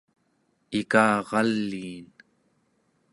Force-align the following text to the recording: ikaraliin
ikaraliin 0.79 2.07